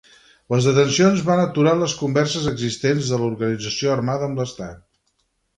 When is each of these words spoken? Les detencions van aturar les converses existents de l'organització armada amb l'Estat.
Les 0.53 0.67
detencions 0.67 1.21
van 1.27 1.41
aturar 1.41 1.75
les 1.83 1.93
converses 2.01 2.49
existents 2.53 3.13
de 3.13 3.21
l'organització 3.25 3.95
armada 4.01 4.31
amb 4.31 4.43
l'Estat. 4.43 4.85